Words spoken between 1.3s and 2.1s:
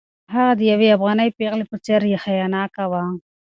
پېغلې په څېر